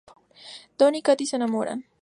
Don 0.79 0.95
y 0.95 1.03
Kathy 1.03 1.27
se 1.27 1.35
enamoran. 1.35 1.85